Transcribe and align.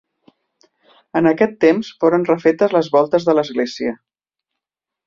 En 1.19 1.29
aquest 1.33 1.53
temps 1.65 1.93
foren 2.01 2.27
refetes 2.33 2.75
les 2.79 2.91
voltes 2.99 3.31
de 3.31 3.39
l'església. 3.41 3.97